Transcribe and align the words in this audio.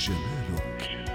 janeiro. 0.00 1.09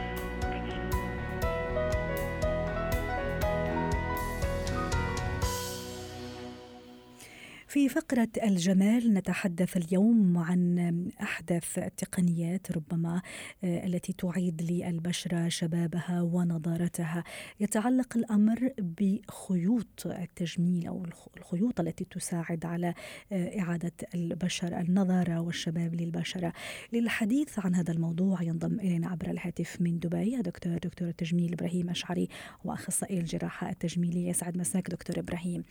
في 7.75 7.89
فقرة 7.89 8.29
الجمال 8.43 9.13
نتحدث 9.13 9.77
اليوم 9.77 10.37
عن 10.37 11.09
أحدث 11.21 11.79
التقنيات 11.79 12.71
ربما 12.71 13.21
آه، 13.63 13.85
التي 13.85 14.13
تعيد 14.13 14.61
للبشرة 14.61 15.47
شبابها 15.47 16.21
ونضارتها 16.21 17.23
يتعلق 17.59 18.17
الأمر 18.17 18.71
بخيوط 18.77 20.05
التجميل 20.05 20.87
أو 20.87 21.05
الخيوط 21.37 21.79
التي 21.79 22.05
تساعد 22.05 22.65
على 22.65 22.93
آه، 23.31 23.59
إعادة 23.59 23.93
البشر 24.15 24.79
النضارة 24.79 25.39
والشباب 25.39 25.95
للبشرة. 25.95 26.53
للحديث 26.93 27.59
عن 27.59 27.75
هذا 27.75 27.93
الموضوع 27.93 28.41
ينضم 28.41 28.79
إلينا 28.79 29.07
عبر 29.07 29.31
الهاتف 29.31 29.81
من 29.81 29.99
دبي 29.99 30.41
دكتور 30.41 30.77
دكتور 30.77 31.07
التجميل 31.07 31.53
إبراهيم 31.53 31.89
أشعري 31.89 32.27
وأخصائي 32.63 33.19
الجراحة 33.19 33.69
التجميلية. 33.69 34.29
يسعد 34.29 34.57
مساك 34.57 34.89
دكتور 34.89 35.19
إبراهيم. 35.19 35.63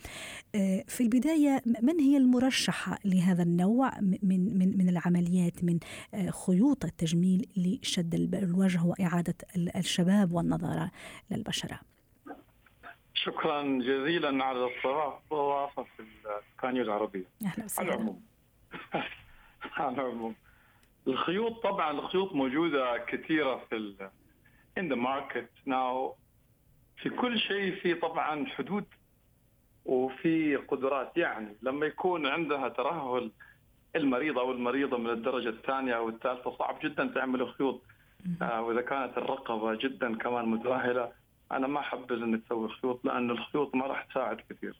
آه، 0.55 0.83
في 0.87 1.01
البداية 1.01 1.61
من 1.65 1.94
من 1.95 2.01
هي 2.03 2.17
المرشحة 2.17 2.99
لهذا 3.05 3.43
النوع 3.43 3.99
من 3.99 4.57
من 4.57 4.77
من 4.77 4.89
العمليات 4.89 5.63
من 5.63 5.79
آه، 6.13 6.29
خيوط 6.29 6.85
التجميل 6.85 7.47
لشد 7.57 8.15
الوجه 8.35 8.83
وإعادة 8.83 9.35
الشباب 9.75 10.31
والنضارة 10.31 10.91
للبشرة؟ 11.31 11.79
شكرا 13.13 13.63
جزيلا 13.63 14.43
على 14.43 14.69
الضوافة 14.85 15.83
في 15.83 16.03
الثانية 16.55 16.81
العربية. 16.81 17.25
أهلا 17.45 17.65
وسهلا. 17.65 17.91
على 17.91 17.95
العموم. 17.95 18.21
على 19.77 20.01
العموم. 20.01 20.35
الخيوط 21.07 21.63
طبعا 21.63 21.91
الخيوط 21.91 22.33
موجودة 22.33 22.97
كثيرة 22.97 23.65
في 23.69 23.75
ال 23.75 24.09
in 24.79 24.83
the 24.83 24.97
market 24.97 25.69
now. 25.69 26.15
في 26.97 27.09
كل 27.09 27.39
شيء 27.39 27.75
في 27.75 27.93
طبعا 27.93 28.45
حدود 28.45 28.85
وفي 29.85 30.55
قدرات 30.55 31.17
يعني 31.17 31.55
لما 31.61 31.85
يكون 31.85 32.27
عندها 32.27 32.69
ترهل 32.69 33.31
المريض 33.95 34.39
أو 34.39 34.51
المريضة 34.51 34.97
من 34.97 35.09
الدرجة 35.09 35.49
الثانية 35.49 35.93
أو 35.93 36.09
الثالثة 36.09 36.57
صعب 36.57 36.79
جدا 36.83 37.11
تعمل 37.15 37.53
خيوط. 37.53 37.81
آه 38.41 38.61
وإذا 38.61 38.81
كانت 38.81 39.17
الرقبة 39.17 39.75
جدا 39.75 40.17
كمان 40.17 40.45
مترهله 40.45 41.11
أنا 41.51 41.67
ما 41.67 41.79
احبذ 41.79 42.21
انك 42.23 42.43
تسوي 42.45 42.69
خيوط 42.69 43.05
لأن 43.05 43.31
الخيوط 43.31 43.75
ما 43.75 43.87
راح 43.87 44.03
تساعد 44.03 44.41
كثير. 44.49 44.75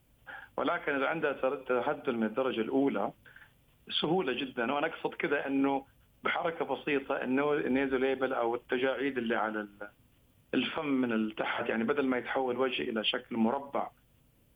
ولكن 0.57 0.95
إذا 0.95 1.07
عندها 1.07 1.33
تهدل 1.67 2.15
من 2.15 2.23
الدرجة 2.23 2.61
الأولى 2.61 3.11
سهولة 4.01 4.33
جدا. 4.33 4.73
وأنا 4.73 4.87
أقصد 4.87 5.13
كذا 5.13 5.47
إنه 5.47 5.85
بحركة 6.23 6.65
بسيطة 6.65 7.15
انه 7.15 7.53
ال 7.53 7.97
nasolabial 7.97 8.33
أو 8.33 8.55
التجاعيد 8.55 9.17
اللي 9.17 9.35
على 9.35 9.67
الفم 10.53 10.85
من 10.85 11.13
التحت 11.13 11.69
يعني 11.69 11.83
بدل 11.83 12.05
ما 12.05 12.17
يتحول 12.17 12.57
وجه 12.57 12.81
إلى 12.81 13.03
شكل 13.03 13.37
مربع 13.37 13.89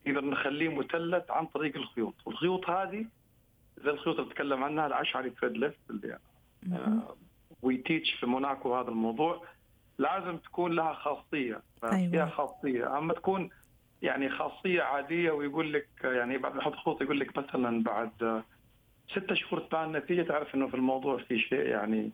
نقدر 0.08 0.25
نخليه 0.25 0.69
مثلث 0.69 1.31
عن 1.31 1.45
طريق 1.45 1.75
الخيوط. 1.75 2.16
والخيوط 2.25 2.69
هذه 2.69 3.05
زي 3.83 3.89
الخيوط 3.89 4.19
اللي 4.19 4.33
تكلم 4.33 4.64
عنها 4.64 4.88
الأشعري 4.88 5.30
thread 5.42 5.58
lift 5.58 5.89
اللي 5.89 6.17
we 7.62 7.78
teach 7.78 8.12
في 8.14 8.25
موناكو 8.25 8.75
هذا 8.75 8.89
الموضوع. 8.89 9.45
لازم 9.97 10.38
تكون 10.38 10.72
لها 10.72 10.94
خاصية. 10.94 11.61
أيوة. 11.83 12.11
فيها 12.11 12.25
خاصية. 12.25 12.97
أما 12.97 13.14
تكون 13.14 13.50
يعني 14.02 14.30
خاصية 14.30 14.81
عادية 14.81 15.31
ويقول 15.31 15.73
لك 15.73 15.88
يعني 16.03 16.38
بعد 16.38 16.56
ما 16.56 16.61
يحط 16.61 16.75
خطوط 16.75 17.02
يقول 17.02 17.19
لك 17.19 17.38
مثلا 17.38 17.84
بعد 17.84 18.44
ستة 19.11 19.36
شهور 19.36 19.59
تبان 19.59 19.91
نتيجة 19.91 20.22
تعرف 20.22 20.56
إنه 20.56 20.67
في 20.67 20.73
الموضوع 20.73 21.17
في 21.17 21.39
شيء 21.39 21.66
يعني 21.66 22.11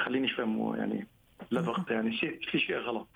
خليني 0.00 0.28
شوي 0.28 0.78
يعني 0.78 1.06
لبقت 1.50 1.90
يعني 1.90 2.16
شيء 2.16 2.38
في 2.50 2.58
شيء 2.58 2.76
غلط. 2.76 3.08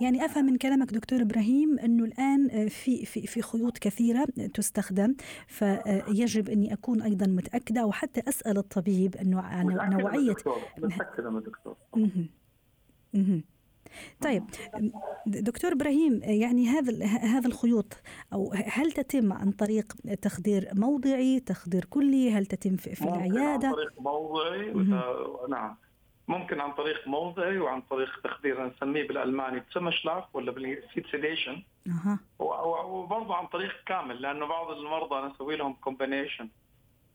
يعني 0.00 0.24
أفهم 0.24 0.44
من 0.44 0.56
كلامك 0.56 0.92
دكتور 0.92 1.22
إبراهيم 1.22 1.78
إنه 1.78 2.04
الآن 2.04 2.50
آه، 2.50 2.66
في 2.68 3.06
في 3.06 3.26
في 3.26 3.42
خيوط 3.42 3.78
كثيرة 3.78 4.24
تستخدم 4.54 5.14
فيجب 5.46 6.48
أني 6.48 6.72
أكون 6.72 7.02
أيضا 7.02 7.26
متأكدة 7.26 7.80
أو 7.80 7.92
حتى 7.92 8.22
أسأل 8.28 8.58
الطبيب 8.58 9.16
إنه 9.16 9.40
عن 9.40 9.66
نوعية 9.66 10.34
متأكدة 10.78 11.30
من 11.30 11.38
الدكتور. 11.38 11.76
طيب 14.20 14.44
دكتور 15.26 15.72
إبراهيم 15.72 16.20
يعني 16.22 16.68
هذا 16.68 17.04
هذا 17.06 17.48
الخيوط 17.48 18.02
أو 18.32 18.52
هل 18.52 18.92
تتم 18.92 19.32
عن 19.32 19.52
طريق 19.52 19.92
تخدير 20.22 20.68
موضعي 20.74 21.40
تخدير 21.40 21.84
كلي؟ 21.84 22.32
هل 22.32 22.46
تتم 22.46 22.76
في, 22.76 22.94
في 22.94 23.04
العياده 23.04 23.68
عن 23.68 23.74
طريق 23.74 24.00
موضعي؟ 24.00 24.72
نعم. 25.48 25.76
ممكن 26.30 26.60
عن 26.60 26.72
طريق 26.72 27.08
موضعي 27.08 27.58
وعن 27.58 27.80
طريق 27.80 28.20
تخدير 28.24 28.66
نسميه 28.66 29.08
بالألماني 29.08 29.60
Dämmerschlaf 29.60 30.24
ولا 30.36 30.52
بالانجليزي 30.52 31.10
sedation 31.10 31.62
وبرضه 32.38 33.36
عن 33.36 33.46
طريق 33.46 33.74
كامل 33.86 34.22
لأنه 34.22 34.46
بعض 34.46 34.70
المرضى 34.70 35.18
أنا 35.18 35.32
أسوي 35.32 35.56
لهم 35.56 35.72
combination 35.72 36.48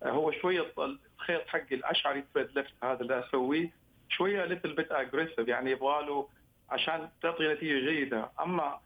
هو 0.04 0.32
شوية 0.32 0.74
الخيط 0.78 1.48
حقي 1.48 1.76
الأشعري 1.76 2.24
thread 2.34 2.50
lift 2.56 2.74
هذا 2.84 3.02
اللي 3.02 3.20
أسويه 3.20 3.72
شوية 4.10 4.46
little 4.46 4.74
bit 4.74 4.92
aggressive 4.92 5.48
يعني 5.48 5.72
يبغى 5.72 6.06
له 6.06 6.28
عشان 6.70 7.10
تعطي 7.22 7.54
نتيجة 7.54 7.90
جيدة. 7.90 8.32
أما 8.40 8.80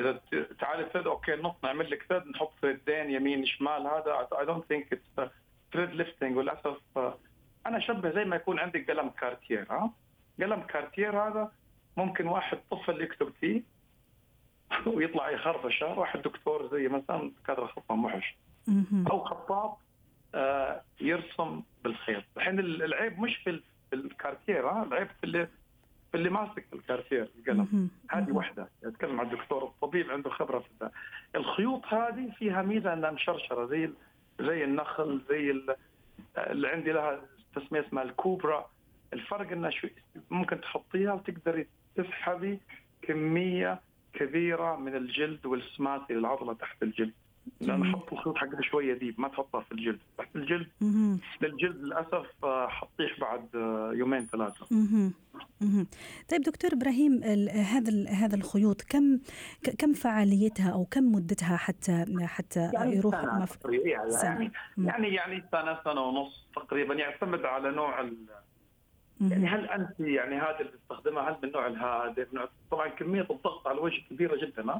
إذا 0.00 0.20
تعال 0.58 0.92
thread 0.92 1.06
okay 1.06 1.32
نط 1.36 1.56
نعمل 1.64 1.90
لك 1.90 2.06
thread 2.08 2.26
نحط 2.26 2.52
thread 2.62 2.98
ين 2.98 3.10
يمين 3.10 3.46
شمال 3.46 3.86
هذا 3.86 4.28
I 4.38 4.46
don't 4.46 4.64
think 4.64 4.92
it's 4.92 5.30
thread 5.72 5.90
lifting 5.94 6.36
وللأسف 6.36 6.76
أنا 7.68 7.78
اشبه 7.78 8.10
زي 8.10 8.24
ما 8.24 8.36
يكون 8.36 8.58
عندك 8.58 8.90
قلم 8.90 9.08
كارتير 9.08 9.66
ها؟ 9.70 9.90
قلم 10.40 10.60
كارتير 10.60 11.18
هذا 11.28 11.52
ممكن 11.96 12.26
واحد 12.26 12.58
طفل 12.70 13.00
يكتب 13.02 13.32
فيه 13.40 13.62
ويطلع 14.86 15.30
يخربشه 15.30 15.98
واحد 15.98 16.22
دكتور 16.22 16.68
زي 16.72 16.88
مثلا 16.88 17.32
كادر 17.46 17.66
خطه 17.66 17.94
محش 17.94 18.36
أو 19.10 19.24
خطاط 19.24 19.78
آه 20.34 20.82
يرسم 21.00 21.62
بالخيط. 21.84 22.22
الحين 22.36 22.58
العيب 22.58 23.20
مش 23.20 23.36
في 23.36 23.60
الكارتير 23.92 24.68
ها؟ 24.68 24.82
العيب 24.82 25.06
في 25.20 25.24
اللي 25.24 25.46
في 26.10 26.16
اللي 26.16 26.30
ماسك 26.30 26.64
الكارتير 26.72 27.28
القلم. 27.38 27.90
هذه 28.10 28.32
واحدة 28.32 28.68
أتكلم 28.84 29.20
عن 29.20 29.26
الدكتور 29.26 29.64
الطبيب 29.64 30.10
عنده 30.10 30.30
خبرة 30.30 30.58
في 30.58 30.68
ده. 30.80 30.92
الخيوط 31.34 31.86
هذه 31.86 32.30
فيها 32.38 32.62
ميزة 32.62 32.92
إنها 32.92 33.10
مشرشرة 33.10 33.66
زي 33.66 33.90
زي 34.40 34.64
النخل 34.64 35.20
زي 35.28 35.50
اللي 36.36 36.68
عندي 36.68 36.92
لها 36.92 37.20
تسمية 37.58 37.86
اسمها 37.88 38.02
الكوبرا. 38.02 38.70
الفرق 39.12 39.52
انها 39.52 39.70
شو 39.70 39.88
ممكن 40.30 40.60
تحطيها 40.60 41.12
وتقدري 41.12 41.66
تسحبي 41.96 42.58
كمية 43.02 43.80
كبيرة 44.12 44.76
من 44.76 44.96
الجلد 44.96 45.46
والسمات 45.46 46.10
للعضلة 46.10 46.52
تحت 46.54 46.82
الجلد. 46.82 47.12
لأن 47.60 47.84
حط 47.92 48.12
الخيط 48.12 48.36
حقها 48.36 48.62
شوية 48.62 48.94
ديب 48.94 49.20
ما 49.20 49.28
تحطها 49.28 49.60
في 49.60 49.72
الجلد. 49.72 49.98
تحت 50.18 50.36
الجلد. 50.36 50.66
للجلد 51.42 51.76
للأسف 51.76 52.44
آه، 52.44 52.68
حطيح 52.68 53.20
بعد 53.20 53.48
آه، 53.54 53.92
يومين 53.94 54.26
ثلاثة. 54.26 54.66
طيب 56.30 56.42
دكتور 56.42 56.72
إبراهيم 56.72 57.22
هذا 57.50 58.08
هذا 58.08 58.36
الخيوط 58.36 58.82
كم 58.82 59.18
كم 59.78 59.92
فعاليتها 59.92 60.72
أو 60.72 60.84
كم 60.84 61.12
مدتها 61.12 61.56
حتى 61.56 62.04
حتى 62.22 62.70
يعني 62.74 62.96
يروح 62.96 63.22
سنة 63.22 63.38
مف... 63.38 63.58
يعني. 63.64 64.10
سنة. 64.10 64.50
يعني 64.78 65.08
يعني 65.08 65.44
سنة 65.52 65.78
سنة 65.84 66.00
ونص 66.00 66.46
تقريبا 66.56 66.94
يعتمد 66.94 67.44
على 67.44 67.70
نوع 67.70 68.00
ال... 68.00 68.16
يعني 69.20 69.46
هل 69.46 69.68
أنت 69.68 70.00
يعني 70.00 70.36
هذا 70.36 70.60
اللي 70.60 70.72
تستخدمها 70.72 71.30
هل 71.30 71.36
من 71.42 71.52
نوع 71.52 71.66
الهادف 71.66 72.34
نوع 72.34 72.48
طبعا 72.70 72.88
كمية 72.88 73.26
الضغط 73.30 73.66
على 73.66 73.78
الوجه 73.78 74.02
كبيرة 74.10 74.36
جدا 74.36 74.70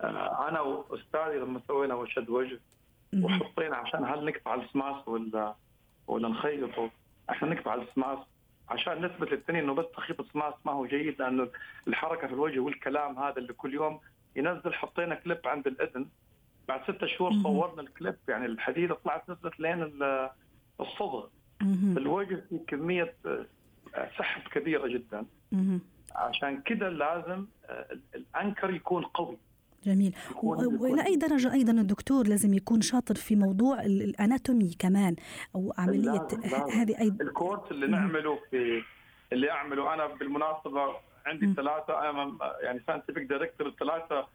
آه، 0.00 0.48
أنا 0.48 0.60
وأستاذي 0.60 1.38
لما 1.38 1.60
سوينا 1.68 1.94
وشد 1.94 2.30
وجه 2.30 2.60
وحطينا 3.22 3.76
عشان 3.76 4.04
هل 4.04 4.24
نقطع 4.24 4.54
السماس 4.54 5.08
ولا 5.08 5.54
ولا 6.06 6.28
نخيطه؟ 6.28 6.90
إحنا 7.30 7.54
نقطع 7.54 7.74
السماس 7.74 8.18
عشان 8.68 9.04
نثبت 9.04 9.32
للثاني 9.32 9.60
إنه 9.60 9.74
بس 9.74 9.84
تخيط 9.96 10.32
سماس 10.32 10.54
ما 10.64 10.72
هو 10.72 10.86
جيد 10.86 11.22
لأنه 11.22 11.48
الحركة 11.88 12.26
في 12.26 12.32
الوجه 12.32 12.58
والكلام 12.60 13.18
هذا 13.18 13.36
اللي 13.38 13.52
كل 13.52 13.74
يوم 13.74 14.00
ينزل 14.36 14.74
حطينا 14.74 15.14
كليب 15.14 15.38
عند 15.44 15.66
الإذن. 15.66 16.06
بعد 16.68 16.82
ستة 16.82 17.06
شهور 17.06 17.32
صورنا 17.42 17.82
الكليب 17.82 18.16
يعني 18.28 18.46
الحديده 18.46 18.94
طلعت 18.94 19.30
نزلت 19.30 19.60
لين 19.60 19.82
الصدغ 20.80 21.26
الوجه 21.96 22.44
في 22.50 22.58
كمية 22.68 23.14
آه، 23.26 24.10
سحب 24.18 24.42
كبيرة 24.42 24.86
جدا. 24.88 25.24
عشان 26.14 26.60
كده 26.62 26.88
لازم 26.88 27.46
آه، 27.66 27.86
ال 28.14 28.22
anchor 28.22 28.70
يكون 28.74 29.04
قوي. 29.04 29.36
جميل. 29.84 30.14
وإلى 30.42 31.06
أي 31.06 31.16
درجة 31.16 31.52
أيضا 31.52 31.72
الدكتور 31.72 32.26
لازم 32.26 32.54
يكون 32.54 32.80
شاطر 32.80 33.14
في 33.14 33.36
موضوع 33.36 33.82
ال 33.82 33.93
anatomy 33.93 34.70
كمان 34.78 35.16
أو 35.54 35.74
عملية 35.78 36.26
هذه 36.72 37.00
أيضا؟ 37.00 37.24
الكورس 37.24 37.70
اللي 37.70 37.86
نعمله 37.86 38.38
في 38.50 38.82
اللي 39.32 39.50
أعمله 39.50 39.94
أنا 39.94 40.06
بالمناسبة 40.06 40.96
عندي 41.26 41.54
ثلاثة 41.54 41.94
يعني 42.60 42.80
scientific 42.86 43.22
director 43.22 43.70
ثلاثة 43.70 44.26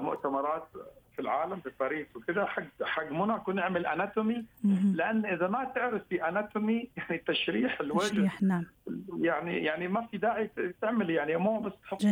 مؤتمرات 0.00 0.68
في 1.16 1.22
العالم 1.22 1.60
في 1.60 1.70
باريس 1.80 2.06
وكذا 2.16 2.44
حق 2.44 2.82
حق 2.82 3.12
موناكو 3.12 3.52
نعمل 3.52 3.86
anatomy 3.86 4.44
لأن 4.94 5.26
إذا 5.26 5.48
ما 5.48 5.64
تعرف 5.64 6.02
في 6.08 6.28
anatomy 6.28 6.88
يعني 6.96 7.22
تشريح 7.26 7.80
الوجه. 7.80 8.08
تشريح 8.08 8.42
نعم. 8.42 8.64
يعني 9.20 9.64
يعني 9.64 9.88
ما 9.88 10.06
في 10.06 10.18
داعي 10.18 10.50
تعمل 10.82 11.10
يعني 11.10 11.36
مو 11.36 11.60
بس 11.60 11.72
تحط 11.82 12.02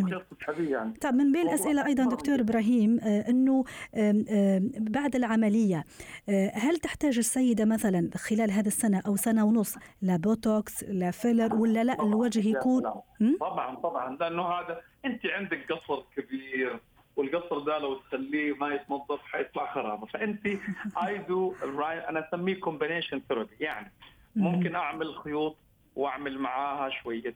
يعني. 0.58 0.93
طيب 0.93 1.14
من 1.14 1.32
بين 1.32 1.43
الأسئلة 1.43 1.87
أيضا 1.87 2.04
دكتور 2.04 2.40
إبراهيم 2.40 3.00
آه، 3.00 3.31
إنه 3.31 3.64
بعد 4.78 5.16
العملية 5.16 5.84
آه، 6.28 6.52
هل 6.55 6.76
تحتاج 6.76 7.19
السيدة 7.19 7.64
مثلا 7.64 8.10
خلال 8.16 8.50
هذا 8.50 8.69
السنة 8.69 9.02
أو 9.06 9.16
سنة 9.16 9.44
ونص 9.44 9.78
لبوتوكس 10.02 10.84
لفيلر 10.84 11.55
ولا 11.55 11.84
لا 11.84 12.02
الوجه 12.02 12.48
يكون؟ 12.48 12.82
طبعا 13.40 13.75
طبعا 13.76 14.16
لأنه 14.16 14.43
هذا 14.43 14.81
أنت 15.05 15.26
عندك 15.26 15.72
قصر 15.72 16.02
كبير. 16.16 16.81
والقصر 17.16 17.58
ده 17.58 17.78
لو 17.78 17.94
تخليه 17.94 18.54
ما 18.54 18.74
يتنظف 18.74 19.22
حيطلع 19.22 19.74
خرابة. 19.74 20.06
فأنت 20.06 20.46
I 21.06 21.22
do 21.22 21.54
أنا 21.62 22.28
أسميه 22.28 22.60
combination 22.60 23.22
therapy 23.28 23.56
يعني 23.60 23.92
ممكن 24.36 24.74
أعمل 24.74 25.14
خيوط 25.14 25.56
وأعمل 25.96 26.38
معاها 26.38 26.90
شوية 26.90 27.34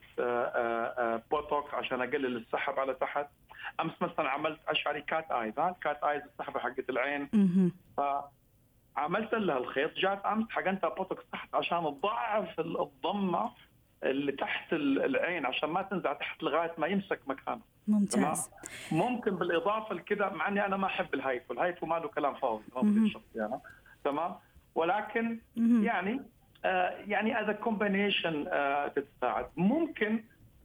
بوتوكس 1.31 1.73
عشان 1.73 2.01
أقلل 2.01 2.37
السحب 2.37 2.79
على 2.79 2.93
تحت. 2.93 3.27
أمس 3.81 3.93
مثلا 4.01 4.29
عملت 4.29 4.59
أشعري 4.67 5.01
cat 5.01 5.31
eyes 5.31 5.53
cat 5.81 6.03
eyes 6.03 6.21
السحبه 6.23 6.59
حقت 6.59 6.89
العين. 6.89 7.29
فعملت 7.97 9.33
لها 9.33 9.57
الخيط 9.57 9.93
جات 9.93 10.25
أمس 10.25 10.49
حقنتها 10.49 10.89
بوتوكس 10.89 11.23
تحت 11.31 11.55
عشان 11.55 11.99
تضعف 12.01 12.59
الضمة 12.59 13.51
اللي 14.03 14.31
تحت 14.31 14.73
العين 14.73 15.45
عشان 15.45 15.69
ما 15.69 15.81
تنزع 15.81 16.13
تحت 16.13 16.43
لغاية 16.43 16.73
ما 16.77 16.87
يمسك 16.87 17.19
مكانه. 17.27 17.61
ممتاز. 17.87 18.49
ممكن 18.91 19.35
بالإضافة 19.35 19.95
لكذا 19.95 20.29
مع 20.29 20.47
إني 20.47 20.65
أنا 20.65 20.77
ما 20.77 20.85
أحب 20.85 21.13
ال 21.13 21.21
HIFU 21.21 21.53
ال 21.53 21.59
HIFU 21.59 21.85
ما 21.85 21.95
له 21.95 22.07
كلام 22.07 22.33
فاضي 22.33 22.63
ما 22.75 23.09
يعني. 23.35 23.59
تمام؟ 24.03 24.35
ولكن 24.75 25.39
يعني 25.81 26.21
آه 26.65 26.89
يعني 27.07 27.41
as 27.41 27.55
combination 27.55 28.45
آه 28.47 28.87
تتساعد. 28.87 29.45
ممكن 29.57 30.23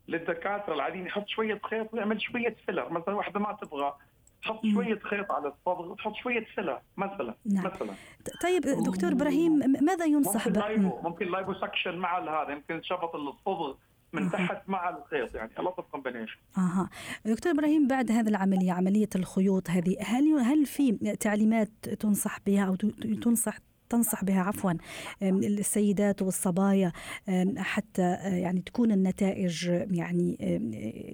للدكاترة 0.09 0.75
العاديين 0.75 1.07
يحط 1.07 1.29
شوية 1.29 1.61
خيط 1.65 1.95
ويعمل 1.95 2.23
شوية 2.23 2.57
فيلر 2.67 2.93
مثلا 2.93 3.15
واحدة 3.15 3.41
ما 3.41 3.53
تبغى. 3.53 3.95
تحط 4.43 4.61
شوية 4.75 4.99
خيط 4.99 5.33
على 5.33 5.49
الصدغ 5.49 5.93
وتحط 5.93 6.15
شوية 6.15 6.45
فيلر 6.55 6.81
مثلا 6.97 7.35
نعم. 7.47 7.67
مثلا. 7.67 7.95
طيب 8.43 8.63
دكتور 8.63 9.13
إبراهيم 9.13 9.53
ماذا 9.83 10.05
ينصح 10.05 10.47
ممكن 10.47 10.61
لايبو 10.61 11.01
ممكن 11.03 11.27
liposuction 11.31 11.97
مع 11.97 12.19
هذا 12.19 12.53
يمكن 12.53 12.83
شفط 12.83 13.15
الصدغ 13.15 13.75
من 14.13 14.31
تحت 14.31 14.69
مع 14.69 14.89
الخيط 14.89 15.35
يعني 15.35 15.51
of 15.59 15.97
combination. 15.97 16.59
أها. 16.59 16.89
دكتور 17.25 17.53
إبراهيم 17.53 17.87
بعد 17.87 18.11
هذه 18.11 18.29
العملية 18.29 18.73
عملية 18.73 19.09
الخيوط 19.17 19.71
هذه 19.71 19.97
هل 20.01 20.39
هل 20.39 20.67
في 20.67 20.93
تعليمات 21.21 21.71
تنصح 21.89 22.39
بها 22.47 22.65
أو 22.65 22.75
تنصح 23.23 23.59
تنصح 23.93 24.25
بها 24.25 24.41
عفوا 24.43 24.73
السيدات 25.23 26.23
والصبايا 26.23 26.93
حتى 27.59 28.03
آه، 28.03 28.37
يعني 28.37 28.61
تكون 28.61 28.93
النتائج 28.93 29.69
يعني 29.91 30.37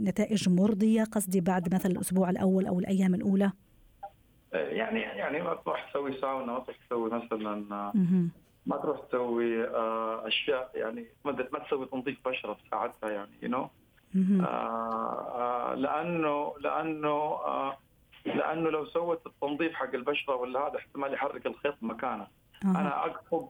نتائج 0.01 0.49
مرضية 0.49 1.05
قصدي 1.05 1.41
بعد 1.41 1.75
مثلا 1.75 1.93
الأسبوع 1.93 2.31
الأول 2.31 2.67
أو 2.67 2.79
الأيام 2.79 3.15
الأولى؟ 3.15 3.53
يعني 4.53 5.01
يعني 5.01 5.43
ما 5.43 5.55
تروح 5.55 5.91
تسوي 5.91 6.21
ساونا 6.21 6.53
ما 6.53 6.59
تروح 6.59 6.77
تسوي 6.87 7.11
مثلا 7.11 7.55
ما 8.67 8.77
تروح 8.77 9.01
تسوي 9.09 9.65
آه، 9.65 10.29
أشياء 10.29 10.71
يعني 10.75 11.07
ما 11.25 11.59
تسوي 11.67 11.87
تنظيف 11.87 12.29
بشرة 12.29 12.55
في 12.55 12.61
ساعتها 12.71 13.11
يعني 13.11 13.31
يو 13.43 13.49
نو 13.49 13.69
لأنه 15.75 16.55
لأنه 16.61 17.39
لأنه 18.25 18.71
لو 18.71 18.87
سوت 18.87 19.27
التنظيف 19.27 19.75
حق 19.75 19.95
البشرة 19.95 20.35
ولا 20.35 20.61
هذا 20.61 20.77
احتمال 20.77 21.13
يحرك 21.13 21.47
الخيط 21.47 21.75
مكانه. 21.83 22.27
أه. 22.65 22.69
أنا 22.69 23.05
أقصد 23.07 23.49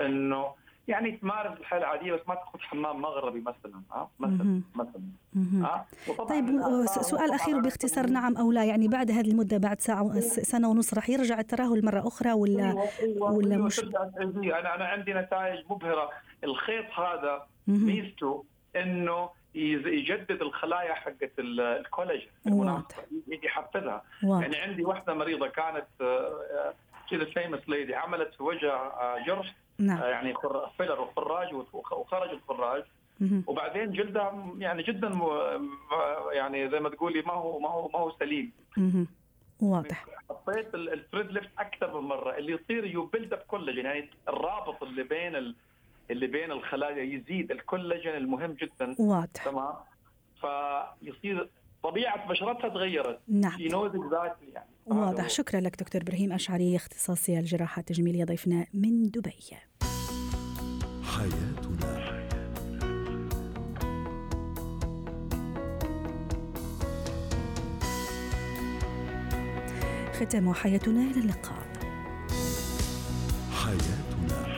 إنه 0.00 0.60
يعني 0.88 1.12
تمارس 1.12 1.60
الحياة 1.60 1.78
العادية 1.78 2.12
بس 2.12 2.20
ما 2.28 2.34
تاخذ 2.34 2.58
حمام 2.58 3.00
مغربي 3.00 3.40
مثلا 3.40 3.82
ها؟ 3.92 4.10
مثلا 4.18 4.62
مثلا 4.74 5.02
ها؟ 5.36 5.86
طيب 6.28 6.46
سؤال 6.86 7.32
أخير 7.32 7.60
باختصار 7.60 8.06
نعم 8.06 8.36
أو 8.36 8.52
لا 8.52 8.64
يعني 8.64 8.88
بعد 8.88 9.10
هذه 9.10 9.30
المدة 9.30 9.58
بعد 9.58 9.80
ساعة 9.80 10.20
سنة 10.20 10.68
ونص 10.68 10.94
راح 10.94 11.10
يرجع 11.10 11.40
الترهل 11.40 11.84
مرة 11.84 12.08
أخرى 12.08 12.32
ولا 12.32 12.70
أيوة 12.70 12.88
أيوة 13.00 13.32
ولا 13.32 13.54
أيوة 13.54 13.66
مش؟ 13.66 13.80
أنا 13.80 14.74
أنا 14.74 14.84
عندي 14.84 15.14
نتائج 15.14 15.64
مبهرة. 15.70 16.10
الخيط 16.44 16.84
هذا 16.92 17.46
ميزته 17.66 18.44
إنه 18.76 19.30
يجدد 19.54 20.42
الخلايا 20.42 20.94
حقت 20.94 21.32
الكولاجين. 21.38 22.28
يحفزها. 23.44 24.02
يعني 24.22 24.56
عندي 24.56 24.84
واحدة 24.84 25.14
مريضة 25.14 25.48
كانت 25.48 25.86
آه، 26.00 26.74
كذا 27.10 27.24
famous 27.24 27.68
lady 27.68 27.94
عملت 27.94 28.34
في 28.34 28.42
وجهها 28.42 29.00
آه، 29.00 29.24
جرح 29.26 29.54
نعم. 29.78 29.98
آه، 29.98 30.06
يعني 30.08 30.34
فيلر 30.76 31.00
وخراج 31.00 31.54
وخرج 31.72 32.30
الخراج. 32.30 32.84
وبعدين 33.46 33.92
جلدها 33.92 34.54
يعني 34.58 34.82
جدا 34.82 35.18
يعني 36.32 36.70
زي 36.70 36.80
ما 36.80 36.88
تقولي 36.88 37.22
ما 37.22 37.32
هو 37.32 37.58
ما 37.58 37.68
هو 37.68 37.88
ما 37.88 37.98
هو 37.98 38.10
سليم. 38.18 38.52
واضح. 39.60 40.06
حطيت 40.28 40.74
ال 40.74 40.82
thread 40.82 41.32
lift 41.32 41.50
أكثر 41.58 42.00
من 42.00 42.08
مرة. 42.08 42.36
اللي 42.36 42.52
يصير 42.52 42.84
ي 42.84 42.92
build 42.92 43.32
up 43.32 43.38
كولاجين 43.38 43.84
يعني 43.84 44.10
الرابط 44.28 44.82
اللي 44.82 45.02
بين 45.02 45.36
ال... 45.36 45.54
اللي 46.10 46.26
بين 46.26 46.52
الخلايا 46.52 47.02
يزيد. 47.02 47.50
الكولاجين 47.50 48.14
المهم 48.14 48.52
جدا. 48.52 48.96
واضح. 48.98 49.44
تمام؟ 49.44 49.74
فيصير 50.40 51.48
طبيعة 51.82 52.28
بشرتها 52.28 52.68
تغيرت 52.68 53.18
نعم. 53.28 53.60
يعني. 54.54 54.66
واضح. 54.86 55.28
شكرا 55.28 55.60
لك 55.60 55.76
دكتور 55.80 56.02
إبراهيم 56.02 56.32
أشعري 56.32 56.76
اختصاصي 56.76 57.38
الجراحة 57.38 57.80
التجميلية 57.80 58.24
ضيفنا 58.24 58.66
من 58.74 59.10
دبي. 59.10 59.34
حياتنا. 61.02 62.20
ختام 70.12 70.52
حياتنا 70.54 71.00
إلى 71.10 71.20
اللقاء. 71.20 71.70
حياتنا. 73.52 74.49